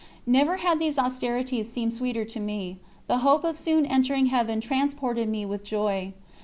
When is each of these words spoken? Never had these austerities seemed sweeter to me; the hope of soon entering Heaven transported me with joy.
Never 0.25 0.57
had 0.57 0.79
these 0.79 0.97
austerities 0.97 1.71
seemed 1.71 1.93
sweeter 1.93 2.25
to 2.25 2.39
me; 2.39 2.77
the 3.05 3.19
hope 3.19 3.43
of 3.43 3.55
soon 3.55 3.85
entering 3.85 4.25
Heaven 4.25 4.59
transported 4.59 5.29
me 5.29 5.45
with 5.45 5.63
joy. 5.63 6.13